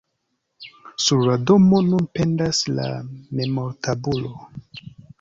Sur 1.07 1.21
la 1.27 1.35
domo 1.51 1.83
nun 1.91 2.09
pendas 2.19 2.65
la 2.81 2.89
memortabulo. 3.41 4.37